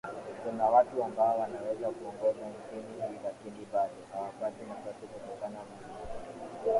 [0.43, 5.65] kuna watu ambao wanaweza kuongoza nchi hii lakini bado hawapati nafasi kutokana na